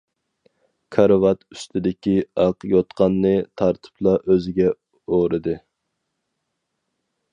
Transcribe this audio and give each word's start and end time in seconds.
كارىۋات 0.95 1.43
ئۈستىدىكى 1.55 2.15
ئاق 2.45 2.65
يوتقاننى 2.71 3.35
تارتىپلا 3.63 4.15
ئۆزىگە 4.29 4.71
ئورىدى. 5.19 5.57